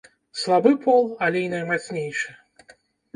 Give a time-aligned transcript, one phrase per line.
[0.43, 2.33] Слабы пол, але і наймацнейшы.